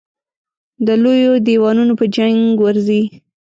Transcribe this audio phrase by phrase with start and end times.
[0.85, 3.03] د لویو دېوانو په جنګ ورځي.